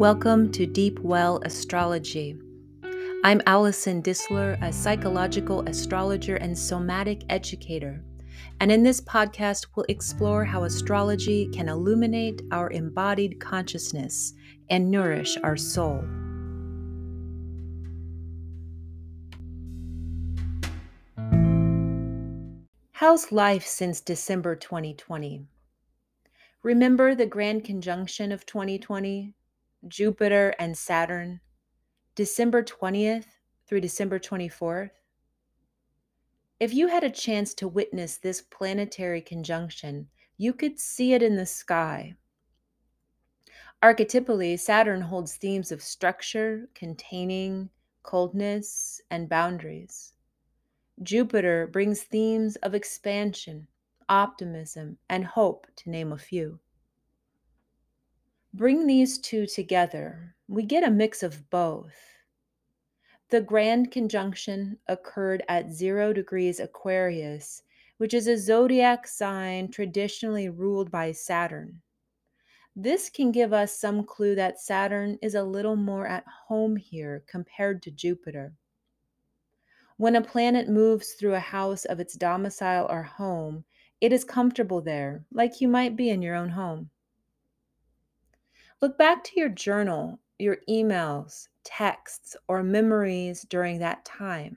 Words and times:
Welcome 0.00 0.50
to 0.52 0.64
Deep 0.64 0.98
Well 1.00 1.42
Astrology. 1.44 2.34
I'm 3.22 3.42
Alison 3.46 4.02
Disler, 4.02 4.56
a 4.62 4.72
psychological 4.72 5.60
astrologer 5.68 6.36
and 6.36 6.56
somatic 6.56 7.20
educator. 7.28 8.02
And 8.60 8.72
in 8.72 8.82
this 8.82 9.02
podcast, 9.02 9.66
we'll 9.76 9.84
explore 9.90 10.46
how 10.46 10.64
astrology 10.64 11.50
can 11.52 11.68
illuminate 11.68 12.40
our 12.50 12.70
embodied 12.70 13.40
consciousness 13.40 14.32
and 14.70 14.90
nourish 14.90 15.36
our 15.44 15.58
soul. 15.58 16.02
How's 22.92 23.30
life 23.30 23.66
since 23.66 24.00
December 24.00 24.56
2020? 24.56 25.44
Remember 26.62 27.14
the 27.14 27.26
grand 27.26 27.64
conjunction 27.64 28.32
of 28.32 28.46
2020? 28.46 29.34
Jupiter 29.88 30.54
and 30.58 30.76
Saturn, 30.76 31.40
December 32.14 32.62
20th 32.62 33.24
through 33.66 33.80
December 33.80 34.18
24th. 34.18 34.90
If 36.58 36.74
you 36.74 36.88
had 36.88 37.02
a 37.02 37.10
chance 37.10 37.54
to 37.54 37.68
witness 37.68 38.18
this 38.18 38.42
planetary 38.42 39.22
conjunction, 39.22 40.08
you 40.36 40.52
could 40.52 40.78
see 40.78 41.14
it 41.14 41.22
in 41.22 41.36
the 41.36 41.46
sky. 41.46 42.14
Archetypally, 43.82 44.58
Saturn 44.60 45.00
holds 45.00 45.36
themes 45.36 45.72
of 45.72 45.82
structure, 45.82 46.68
containing, 46.74 47.70
coldness, 48.02 49.00
and 49.10 49.30
boundaries. 49.30 50.12
Jupiter 51.02 51.66
brings 51.66 52.02
themes 52.02 52.56
of 52.56 52.74
expansion, 52.74 53.66
optimism, 54.10 54.98
and 55.08 55.24
hope, 55.24 55.66
to 55.76 55.88
name 55.88 56.12
a 56.12 56.18
few. 56.18 56.58
Bring 58.60 58.86
these 58.86 59.16
two 59.16 59.46
together, 59.46 60.34
we 60.46 60.64
get 60.64 60.86
a 60.86 60.90
mix 60.90 61.22
of 61.22 61.48
both. 61.48 61.94
The 63.30 63.40
grand 63.40 63.90
conjunction 63.90 64.76
occurred 64.86 65.42
at 65.48 65.72
zero 65.72 66.12
degrees 66.12 66.60
Aquarius, 66.60 67.62
which 67.96 68.12
is 68.12 68.26
a 68.26 68.36
zodiac 68.36 69.06
sign 69.06 69.70
traditionally 69.70 70.50
ruled 70.50 70.90
by 70.90 71.10
Saturn. 71.12 71.80
This 72.76 73.08
can 73.08 73.32
give 73.32 73.54
us 73.54 73.80
some 73.80 74.04
clue 74.04 74.34
that 74.34 74.60
Saturn 74.60 75.18
is 75.22 75.36
a 75.36 75.42
little 75.42 75.76
more 75.76 76.06
at 76.06 76.26
home 76.46 76.76
here 76.76 77.24
compared 77.26 77.80
to 77.84 77.90
Jupiter. 77.90 78.52
When 79.96 80.16
a 80.16 80.20
planet 80.20 80.68
moves 80.68 81.12
through 81.12 81.34
a 81.34 81.40
house 81.40 81.86
of 81.86 81.98
its 81.98 82.12
domicile 82.12 82.86
or 82.90 83.04
home, 83.04 83.64
it 84.02 84.12
is 84.12 84.22
comfortable 84.22 84.82
there, 84.82 85.24
like 85.32 85.62
you 85.62 85.68
might 85.68 85.96
be 85.96 86.10
in 86.10 86.20
your 86.20 86.34
own 86.34 86.50
home. 86.50 86.90
Look 88.82 88.96
back 88.96 89.22
to 89.24 89.38
your 89.38 89.50
journal, 89.50 90.20
your 90.38 90.56
emails, 90.66 91.48
texts, 91.64 92.34
or 92.48 92.62
memories 92.62 93.42
during 93.42 93.78
that 93.80 94.06
time. 94.06 94.56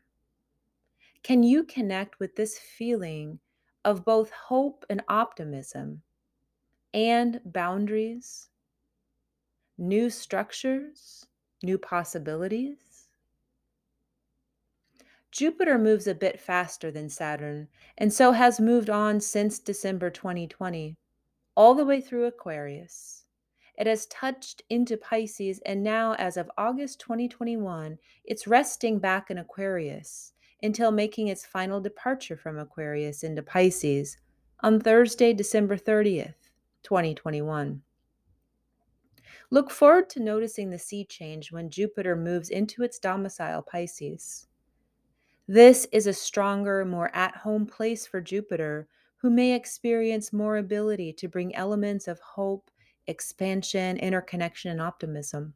Can 1.24 1.44
you 1.44 1.66
connect 1.66 2.20
with 2.20 2.38
this 2.38 2.58
feeling 2.58 3.40
of 3.84 4.06
both 4.06 4.32
hope 4.32 4.86
and 4.90 5.04
optimism, 5.10 6.04
and 6.94 7.42
boundaries, 7.44 8.48
new 9.78 10.10
structures, 10.10 11.26
new 11.62 11.78
possibilities? 11.78 13.10
Jupiter 15.32 15.78
moves 15.78 16.08
a 16.08 16.16
bit 16.16 16.40
faster 16.40 16.92
than 16.92 17.10
Saturn, 17.10 17.68
and 17.98 18.14
so 18.14 18.32
has 18.32 18.62
moved 18.62 18.90
on 18.90 19.20
since 19.20 19.60
December 19.60 20.10
2020, 20.10 20.96
all 21.58 21.76
the 21.76 21.84
way 21.84 22.00
through 22.00 22.26
Aquarius. 22.26 23.23
It 23.78 23.88
has 23.88 24.06
touched 24.06 24.62
into 24.70 24.98
Pisces, 24.98 25.60
and 25.66 25.84
now, 25.84 26.14
as 26.14 26.38
of 26.38 26.52
August 26.58 27.00
2021, 27.00 27.98
it's 28.24 28.48
resting 28.48 29.00
back 29.00 29.32
in 29.32 29.40
Aquarius 29.40 30.34
until 30.62 30.92
making 30.92 31.28
its 31.28 31.46
final 31.46 31.82
departure 31.82 32.38
from 32.38 32.60
Aquarius 32.60 33.24
into 33.24 33.42
Pisces 33.42 34.18
on 34.62 34.80
Thursday, 34.80 35.34
December 35.34 35.76
30th, 35.76 36.36
2021. 36.84 37.82
Look 39.50 39.72
forward 39.72 40.10
to 40.12 40.20
noticing 40.20 40.70
the 40.70 40.80
sea 40.80 41.04
change 41.06 41.52
when 41.52 41.70
Jupiter 41.70 42.16
moves 42.16 42.50
into 42.50 42.84
its 42.84 43.00
domicile, 43.00 43.62
Pisces. 43.62 44.48
This 45.48 45.86
is 45.92 46.08
a 46.08 46.14
stronger, 46.14 46.86
more 46.86 47.14
at 47.14 47.36
home 47.36 47.66
place 47.66 48.08
for 48.08 48.22
Jupiter, 48.22 48.88
who 49.18 49.30
may 49.30 49.54
experience 49.54 50.32
more 50.32 50.58
ability 50.58 51.14
to 51.14 51.28
bring 51.28 51.56
elements 51.56 52.08
of 52.08 52.20
hope 52.20 52.72
expansion, 53.08 53.98
interconnection, 53.98 54.72
and 54.72 54.82
optimism. 54.82 55.54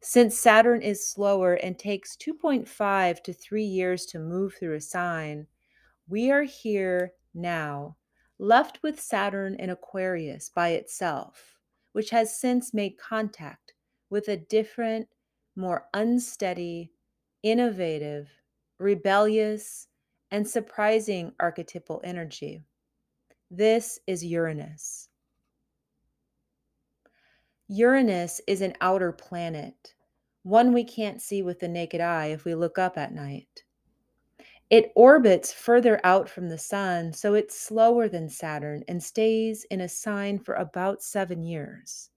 Since 0.00 0.38
Saturn 0.38 0.82
is 0.82 1.06
slower 1.06 1.54
and 1.54 1.78
takes 1.78 2.16
2.5 2.16 3.22
to 3.22 3.32
3 3.32 3.62
years 3.64 4.06
to 4.06 4.18
move 4.18 4.54
through 4.54 4.76
a 4.76 4.80
sign, 4.80 5.46
we 6.08 6.30
are 6.30 6.42
here 6.42 7.12
now, 7.34 7.96
left 8.38 8.82
with 8.82 9.00
Saturn 9.00 9.54
in 9.56 9.70
Aquarius 9.70 10.48
by 10.48 10.70
itself, 10.70 11.56
which 11.92 12.10
has 12.10 12.38
since 12.38 12.74
made 12.74 12.98
contact 12.98 13.74
with 14.10 14.28
a 14.28 14.36
different, 14.36 15.08
more 15.56 15.88
unsteady, 15.94 16.92
innovative, 17.42 18.28
rebellious, 18.78 19.88
and 20.30 20.48
surprising 20.48 21.32
archetypal 21.38 22.00
energy. 22.04 22.62
This 23.50 23.98
is 24.06 24.24
Uranus. 24.24 25.08
Uranus 27.68 28.42
is 28.46 28.60
an 28.60 28.74
outer 28.82 29.10
planet, 29.10 29.94
one 30.42 30.74
we 30.74 30.84
can't 30.84 31.22
see 31.22 31.42
with 31.42 31.60
the 31.60 31.68
naked 31.68 32.00
eye 32.00 32.26
if 32.26 32.44
we 32.44 32.54
look 32.54 32.78
up 32.78 32.98
at 32.98 33.14
night. 33.14 33.64
It 34.68 34.92
orbits 34.94 35.52
further 35.52 35.98
out 36.04 36.28
from 36.28 36.48
the 36.48 36.58
sun, 36.58 37.14
so 37.14 37.32
it's 37.32 37.58
slower 37.58 38.08
than 38.08 38.28
Saturn 38.28 38.84
and 38.86 39.02
stays 39.02 39.64
in 39.70 39.80
a 39.80 39.88
sign 39.88 40.38
for 40.38 40.54
about 40.54 41.02
seven 41.02 41.42
years. 41.42 42.10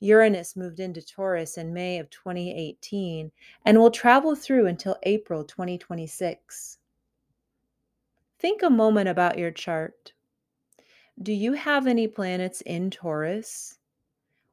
Uranus 0.00 0.56
moved 0.56 0.80
into 0.80 1.02
Taurus 1.02 1.58
in 1.58 1.74
May 1.74 1.98
of 1.98 2.08
2018 2.08 3.30
and 3.66 3.78
will 3.78 3.90
travel 3.90 4.34
through 4.34 4.66
until 4.66 4.96
April 5.02 5.44
2026. 5.44 6.78
Think 8.38 8.62
a 8.62 8.70
moment 8.70 9.08
about 9.08 9.36
your 9.36 9.50
chart. 9.50 10.12
Do 11.20 11.32
you 11.32 11.54
have 11.54 11.86
any 11.86 12.06
planets 12.06 12.60
in 12.60 12.90
Taurus? 12.90 13.77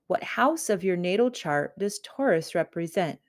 What 0.08 0.24
house 0.24 0.70
of 0.70 0.84
your 0.84 0.98
natal 0.98 1.32
chart 1.32 1.78
does 1.80 2.00
Taurus 2.04 2.54
represent? 2.54 3.20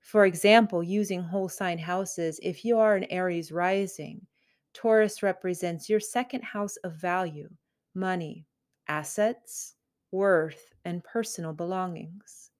For 0.00 0.24
example, 0.24 0.82
using 0.82 1.22
whole 1.22 1.48
sign 1.48 1.78
houses, 1.78 2.40
if 2.42 2.64
you 2.64 2.78
are 2.78 2.96
an 2.96 3.04
Aries 3.04 3.52
rising, 3.52 4.26
Taurus 4.72 5.22
represents 5.22 5.88
your 5.88 6.00
second 6.00 6.42
house 6.42 6.76
of 6.78 6.94
value, 6.94 7.48
money, 7.94 8.46
assets, 8.88 9.76
worth, 10.10 10.72
and 10.84 11.04
personal 11.04 11.52
belongings. 11.52 12.50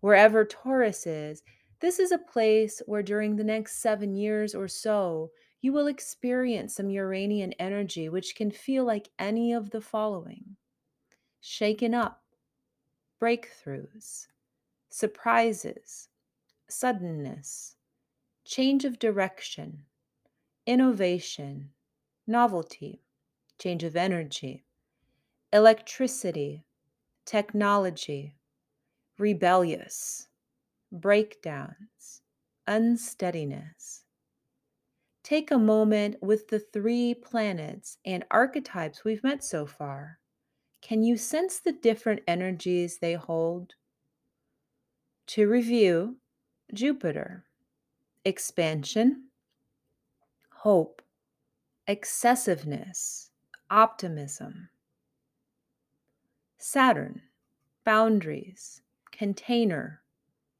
Wherever 0.00 0.44
Taurus 0.44 1.06
is, 1.06 1.42
this 1.80 1.98
is 1.98 2.12
a 2.12 2.18
place 2.18 2.80
where 2.86 3.02
during 3.02 3.34
the 3.34 3.42
next 3.42 3.82
seven 3.82 4.14
years 4.14 4.54
or 4.54 4.68
so, 4.68 5.30
you 5.60 5.72
will 5.72 5.88
experience 5.88 6.76
some 6.76 6.90
Uranian 6.90 7.52
energy, 7.54 8.08
which 8.08 8.36
can 8.36 8.50
feel 8.50 8.84
like 8.84 9.08
any 9.18 9.52
of 9.52 9.70
the 9.70 9.80
following 9.80 10.56
shaken 11.40 11.94
up, 11.94 12.22
breakthroughs, 13.20 14.28
surprises, 14.88 16.08
suddenness, 16.68 17.76
change 18.44 18.84
of 18.84 18.98
direction, 18.98 19.84
innovation, 20.66 21.70
novelty, 22.26 23.02
change 23.58 23.84
of 23.84 23.96
energy, 23.96 24.64
electricity, 25.52 26.64
technology, 27.24 28.36
rebellious, 29.18 30.28
breakdowns, 30.92 32.22
unsteadiness. 32.66 34.04
Take 35.22 35.50
a 35.50 35.58
moment 35.58 36.22
with 36.22 36.48
the 36.48 36.58
three 36.58 37.14
planets 37.14 37.98
and 38.04 38.24
archetypes 38.30 39.04
we've 39.04 39.22
met 39.22 39.44
so 39.44 39.66
far 39.66 40.18
can 40.82 41.02
you 41.02 41.16
sense 41.16 41.58
the 41.58 41.72
different 41.72 42.20
energies 42.26 42.98
they 42.98 43.14
hold? 43.14 43.74
To 45.28 45.48
review, 45.48 46.16
Jupiter, 46.72 47.44
expansion, 48.24 49.24
hope, 50.50 51.02
excessiveness, 51.86 53.30
optimism. 53.70 54.68
Saturn, 56.58 57.22
boundaries, 57.84 58.82
container, 59.10 60.02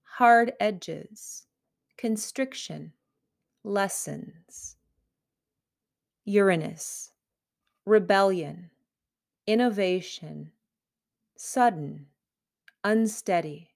hard 0.03 0.53
edges, 0.61 1.47
constriction, 1.97 2.93
lessons. 3.63 4.77
Uranus, 6.25 7.13
rebellion, 7.85 8.71
innovation, 9.47 10.53
sudden, 11.37 12.07
unsteady, 12.85 13.71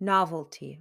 novelty. 0.00 0.80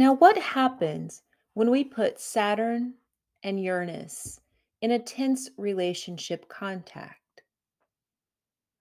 Now, 0.00 0.14
what 0.14 0.38
happens 0.38 1.22
when 1.52 1.70
we 1.70 1.84
put 1.84 2.18
Saturn 2.18 2.94
and 3.42 3.62
Uranus 3.62 4.40
in 4.80 4.92
a 4.92 4.98
tense 4.98 5.50
relationship 5.58 6.48
contact? 6.48 7.19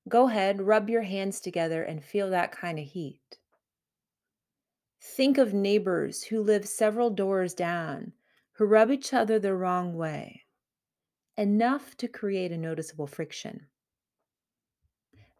Go 0.10 0.28
ahead, 0.28 0.62
rub 0.62 0.90
your 0.90 1.04
hands 1.04 1.40
together 1.40 1.84
and 1.84 2.04
feel 2.04 2.32
that 2.32 2.52
kind 2.52 2.80
of 2.80 2.86
heat. 2.86 3.38
Think 5.02 5.38
of 5.38 5.54
neighbors 5.54 6.24
who 6.24 6.42
live 6.42 6.68
several 6.68 7.12
doors 7.12 7.54
down 7.54 8.14
who 8.54 8.66
rub 8.66 8.92
each 8.92 9.14
other 9.14 9.40
the 9.40 9.56
wrong 9.56 9.96
way, 9.96 10.42
enough 11.38 11.96
to 11.96 12.08
create 12.08 12.52
a 12.52 12.58
noticeable 12.58 13.08
friction. 13.08 13.68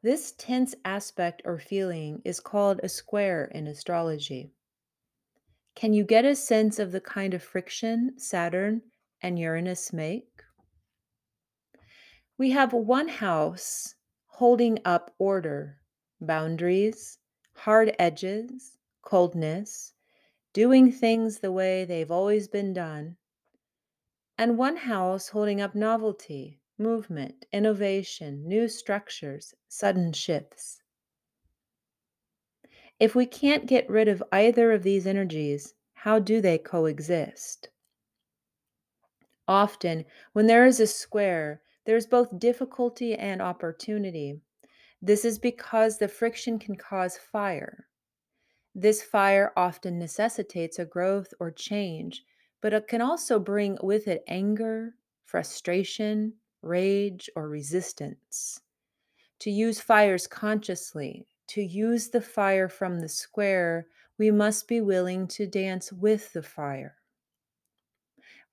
This 0.02 0.32
tense 0.38 0.76
aspect 0.86 1.42
or 1.44 1.60
feeling 1.60 2.22
is 2.24 2.40
called 2.40 2.80
a 2.82 2.88
square 2.88 3.46
in 3.46 3.68
astrology. 3.68 4.54
Can 5.76 5.94
you 5.94 6.06
get 6.06 6.24
a 6.24 6.36
sense 6.36 6.80
of 6.80 6.92
the 6.92 7.02
kind 7.02 7.34
of 7.34 7.44
friction 7.44 8.14
Saturn 8.18 8.84
and 9.22 9.38
Uranus 9.38 9.92
make? 9.92 10.44
We 12.38 12.52
have 12.52 12.72
one 12.72 13.10
house 13.10 13.96
holding 14.40 14.80
up 14.86 15.14
order, 15.20 15.78
boundaries, 16.22 17.20
hard 17.56 17.94
edges, 18.00 18.78
coldness, 19.02 19.92
doing 20.54 20.90
things 20.90 21.40
the 21.40 21.52
way 21.52 21.84
they've 21.84 22.10
always 22.10 22.48
been 22.48 22.72
done, 22.72 23.18
and 24.38 24.58
one 24.58 24.78
house 24.78 25.28
holding 25.28 25.60
up 25.60 25.76
novelty, 25.76 26.58
movement, 26.78 27.46
innovation, 27.52 28.48
new 28.48 28.66
structures, 28.70 29.54
sudden 29.68 30.14
shifts. 30.14 30.82
If 32.98 33.14
we 33.14 33.26
can't 33.26 33.66
get 33.66 33.90
rid 33.90 34.08
of 34.08 34.24
either 34.32 34.72
of 34.72 34.84
these 34.84 35.06
energies, 35.06 35.74
how 35.92 36.18
do 36.18 36.40
they 36.40 36.58
coexist? 36.58 37.68
Often, 39.50 40.06
when 40.32 40.48
there 40.48 40.66
is 40.66 40.80
a 40.80 40.88
square, 40.88 41.62
there 41.86 41.98
is 41.98 42.08
both 42.08 42.40
difficulty 42.40 43.16
and 43.16 43.42
opportunity. 43.42 44.40
This 45.02 45.26
is 45.26 45.40
because 45.40 45.98
the 45.98 46.08
friction 46.08 46.60
can 46.60 46.76
cause 46.76 47.18
fire. 47.18 47.88
This 48.76 49.02
fire 49.02 49.52
often 49.58 49.98
necessitates 49.98 50.78
a 50.80 50.86
growth 50.86 51.34
or 51.40 51.52
change, 51.52 52.24
but 52.62 52.74
it 52.74 52.88
can 52.88 53.02
also 53.02 53.40
bring 53.40 53.78
with 53.82 54.08
it 54.08 54.24
anger, 54.28 54.96
frustration, 55.26 56.34
rage, 56.62 57.30
or 57.36 57.50
resistance. 57.50 58.62
To 59.40 59.50
use 59.50 59.80
fires 59.80 60.28
consciously, 60.28 61.28
to 61.48 61.62
use 61.62 62.10
the 62.10 62.22
fire 62.22 62.70
from 62.70 63.00
the 63.00 63.10
square, 63.10 63.88
we 64.18 64.32
must 64.32 64.68
be 64.68 64.82
willing 64.82 65.28
to 65.30 65.48
dance 65.48 65.94
with 65.94 66.34
the 66.34 66.44
fire. 66.44 66.98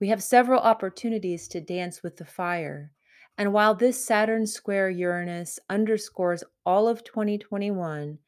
We 0.00 0.08
have 0.08 0.22
several 0.22 0.60
opportunities 0.60 1.48
to 1.48 1.60
dance 1.60 2.02
with 2.02 2.16
the 2.16 2.24
fire. 2.24 2.92
And 3.38 3.52
while 3.52 3.74
this 3.74 4.02
Saturn 4.02 4.46
square 4.46 4.88
Uranus 4.88 5.58
underscores 5.68 6.42
all 6.64 6.88
of 6.88 7.04
2021 7.04 8.18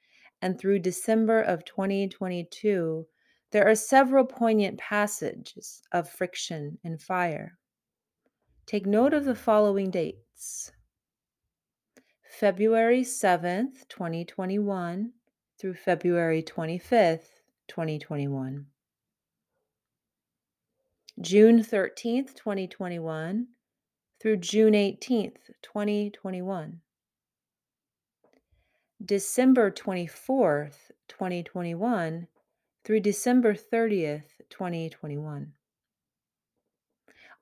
and 0.43 0.59
through 0.59 0.79
December 0.81 1.41
of 1.41 1.65
2022, 1.65 3.07
there 3.51 3.67
are 3.67 3.75
several 3.75 4.25
poignant 4.25 4.79
passages 4.79 5.83
of 5.93 6.11
friction 6.11 6.79
and 6.85 7.01
fire. 7.01 7.57
Take 8.67 8.85
note 8.85 9.15
of 9.15 9.25
the 9.25 9.35
following 9.35 9.91
dates 9.91 10.73
February 12.29 13.01
7th, 13.01 13.89
2021 13.89 15.13
through 15.59 15.75
February 15.75 16.43
25th, 16.43 17.41
2021. 17.69 18.67
June 21.21 21.65
13th, 21.65 22.35
2021 22.35 23.49
through 24.21 24.37
June 24.37 24.75
18th, 24.75 25.51
2021. 25.63 26.81
December 29.05 29.71
24th, 29.71 30.91
2021 31.07 32.27
through 32.85 33.01
December 33.01 33.55
30th, 33.55 34.41
2021. 34.51 35.53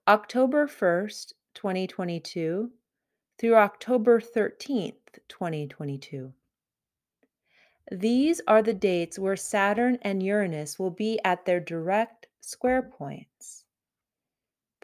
October 0.09 0.67
1st, 0.67 1.33
2022 1.55 2.71
through 3.39 3.55
October 3.55 4.21
13th, 4.21 4.95
2022. 5.29 6.33
These 7.91 8.41
are 8.47 8.63
the 8.63 8.75
dates 8.75 9.19
where 9.19 9.37
Saturn 9.37 9.99
and 10.03 10.23
Uranus 10.23 10.79
will 10.79 10.91
be 10.91 11.19
at 11.25 11.45
their 11.45 11.61
direct 11.61 12.27
square 12.41 12.83
points. 12.83 13.66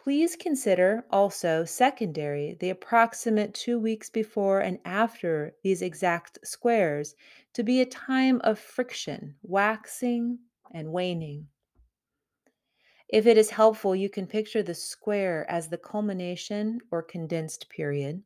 Please 0.03 0.35
consider 0.35 1.05
also 1.11 1.65
secondary 1.65 2.57
the 2.59 2.71
approximate 2.71 3.55
two 3.55 3.79
weeks 3.79 4.11
before 4.11 4.59
and 4.59 4.81
after 4.85 5.55
these 5.63 5.81
exact 5.81 6.41
squares 6.43 7.15
to 7.55 7.63
be 7.63 7.81
a 7.81 7.87
time 7.87 8.41
of 8.43 8.59
friction, 8.59 9.37
waxing 9.45 10.41
and 10.75 10.93
waning. 10.93 11.47
If 13.09 13.29
it 13.29 13.39
is 13.39 13.51
helpful, 13.51 13.95
you 13.95 14.11
can 14.11 14.27
picture 14.27 14.65
the 14.65 14.75
square 14.75 15.49
as 15.49 15.69
the 15.69 15.79
culmination 15.79 16.81
or 16.91 17.05
condensed 17.05 17.69
period 17.69 18.25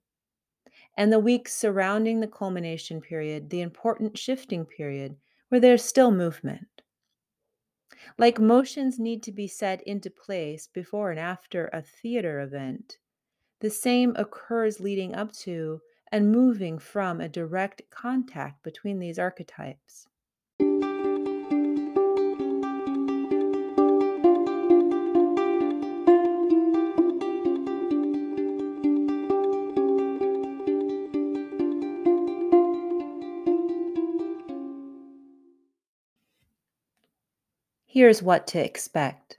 and 0.96 1.12
the 1.12 1.18
weeks 1.18 1.54
surrounding 1.54 2.20
the 2.20 2.26
culmination 2.26 3.02
period, 3.02 3.50
the 3.50 3.60
important 3.60 4.16
shifting 4.16 4.64
period, 4.64 5.14
where 5.50 5.60
there's 5.60 5.84
still 5.84 6.10
movement. 6.10 6.75
Like 8.18 8.38
motions 8.38 8.98
need 8.98 9.22
to 9.24 9.32
be 9.32 9.48
set 9.48 9.82
into 9.82 10.10
place 10.10 10.66
before 10.66 11.10
and 11.10 11.20
after 11.20 11.66
a 11.66 11.82
theater 11.82 12.40
event, 12.40 12.98
the 13.60 13.70
same 13.70 14.14
occurs 14.16 14.80
leading 14.80 15.14
up 15.14 15.32
to 15.32 15.80
and 16.12 16.30
moving 16.30 16.78
from 16.78 17.20
a 17.20 17.28
direct 17.28 17.82
contact 17.90 18.62
between 18.62 18.98
these 18.98 19.18
archetypes. 19.18 20.06
Here's 37.96 38.22
what 38.22 38.46
to 38.48 38.62
expect. 38.62 39.38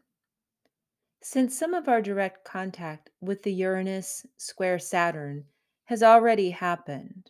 Since 1.22 1.56
some 1.56 1.76
of 1.76 1.88
our 1.88 2.02
direct 2.02 2.44
contact 2.44 3.12
with 3.22 3.44
the 3.44 3.54
Uranus 3.54 4.26
square 4.36 4.80
Saturn 4.80 5.46
has 5.84 6.02
already 6.02 6.50
happened, 6.50 7.30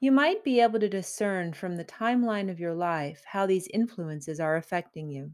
you 0.00 0.10
might 0.10 0.42
be 0.42 0.60
able 0.60 0.80
to 0.80 0.88
discern 0.88 1.52
from 1.52 1.76
the 1.76 1.84
timeline 1.84 2.50
of 2.50 2.58
your 2.58 2.72
life 2.72 3.22
how 3.26 3.44
these 3.44 3.68
influences 3.74 4.40
are 4.40 4.56
affecting 4.56 5.10
you. 5.10 5.32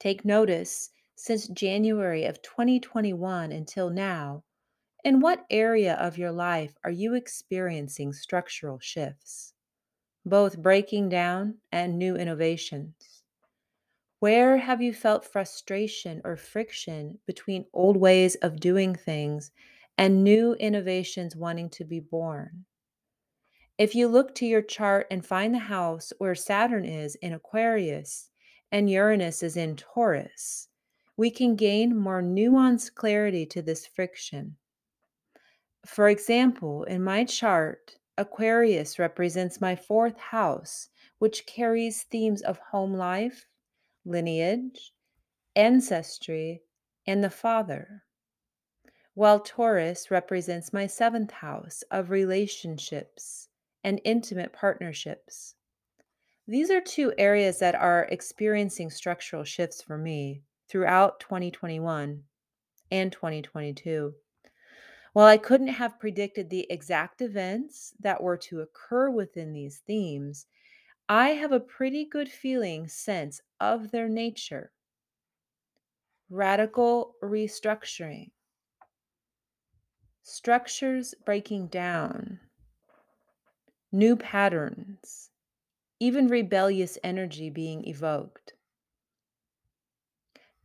Take 0.00 0.24
notice 0.24 0.88
since 1.14 1.46
January 1.46 2.24
of 2.24 2.40
2021 2.40 3.52
until 3.52 3.90
now, 3.90 4.42
in 5.04 5.20
what 5.20 5.44
area 5.50 5.96
of 5.96 6.16
your 6.16 6.32
life 6.32 6.78
are 6.82 6.90
you 6.90 7.12
experiencing 7.12 8.14
structural 8.14 8.78
shifts, 8.78 9.52
both 10.24 10.62
breaking 10.62 11.10
down 11.10 11.58
and 11.70 11.98
new 11.98 12.16
innovations? 12.16 13.17
Where 14.20 14.56
have 14.56 14.82
you 14.82 14.92
felt 14.92 15.24
frustration 15.24 16.20
or 16.24 16.36
friction 16.36 17.20
between 17.24 17.66
old 17.72 17.96
ways 17.96 18.34
of 18.36 18.58
doing 18.58 18.96
things 18.96 19.52
and 19.96 20.24
new 20.24 20.54
innovations 20.54 21.36
wanting 21.36 21.70
to 21.70 21.84
be 21.84 22.00
born? 22.00 22.64
If 23.78 23.94
you 23.94 24.08
look 24.08 24.34
to 24.36 24.46
your 24.46 24.62
chart 24.62 25.06
and 25.08 25.24
find 25.24 25.54
the 25.54 25.60
house 25.60 26.12
where 26.18 26.34
Saturn 26.34 26.84
is 26.84 27.14
in 27.16 27.32
Aquarius 27.32 28.30
and 28.72 28.90
Uranus 28.90 29.44
is 29.44 29.56
in 29.56 29.76
Taurus, 29.76 30.66
we 31.16 31.30
can 31.30 31.54
gain 31.54 31.96
more 31.96 32.20
nuanced 32.20 32.96
clarity 32.96 33.46
to 33.46 33.62
this 33.62 33.86
friction. 33.86 34.56
For 35.86 36.08
example, 36.08 36.82
in 36.82 37.04
my 37.04 37.24
chart, 37.24 37.94
Aquarius 38.16 38.98
represents 38.98 39.60
my 39.60 39.76
fourth 39.76 40.18
house, 40.18 40.88
which 41.20 41.46
carries 41.46 42.02
themes 42.02 42.42
of 42.42 42.58
home 42.58 42.94
life, 42.94 43.46
lineage, 44.08 44.94
ancestry, 45.54 46.62
and 47.06 47.22
the 47.22 47.30
Father, 47.30 48.04
while 49.14 49.40
Taurus 49.40 50.10
represents 50.10 50.72
my 50.72 50.86
seventh 50.86 51.30
house 51.30 51.82
of 51.90 52.10
relationships 52.10 53.48
and 53.84 54.00
intimate 54.04 54.52
partnerships. 54.52 55.54
These 56.46 56.70
are 56.70 56.80
two 56.80 57.12
areas 57.18 57.58
that 57.58 57.74
are 57.74 58.08
experiencing 58.10 58.90
structural 58.90 59.44
shifts 59.44 59.82
for 59.82 59.98
me 59.98 60.42
throughout 60.68 61.20
2021 61.20 62.22
and 62.90 63.12
2022. 63.12 64.14
While 65.12 65.26
I 65.26 65.36
couldn't 65.36 65.68
have 65.68 66.00
predicted 66.00 66.48
the 66.48 66.66
exact 66.70 67.20
events 67.20 67.94
that 68.00 68.22
were 68.22 68.36
to 68.38 68.60
occur 68.60 69.10
within 69.10 69.52
these 69.52 69.78
themes, 69.86 70.46
I 71.08 71.30
have 71.30 71.52
a 71.52 71.60
pretty 71.60 72.04
good 72.04 72.30
feeling 72.30 72.86
sense 72.88 73.40
of 73.60 73.90
their 73.90 74.08
nature. 74.08 74.72
Radical 76.30 77.14
restructuring, 77.22 78.32
structures 80.22 81.14
breaking 81.24 81.68
down, 81.68 82.40
new 83.90 84.16
patterns, 84.16 85.30
even 86.00 86.28
rebellious 86.28 86.98
energy 87.02 87.50
being 87.50 87.86
evoked. 87.88 88.54